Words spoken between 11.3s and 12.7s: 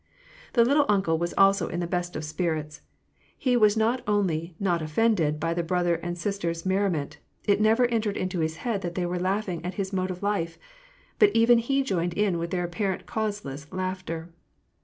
he even joined in with their